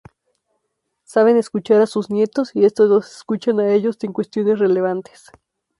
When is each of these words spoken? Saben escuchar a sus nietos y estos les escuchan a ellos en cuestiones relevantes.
Saben 1.03 1.37
escuchar 1.37 1.79
a 1.79 1.85
sus 1.85 2.09
nietos 2.09 2.55
y 2.55 2.65
estos 2.65 2.87
les 2.89 3.17
escuchan 3.17 3.59
a 3.59 3.69
ellos 3.71 3.99
en 4.01 4.13
cuestiones 4.13 4.57
relevantes. 4.57 5.31